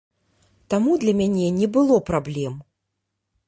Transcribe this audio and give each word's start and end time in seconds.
Таму 0.73 0.95
для 1.03 1.13
мяне 1.21 1.47
не 1.59 1.67
было 1.77 2.01
праблем. 2.11 2.53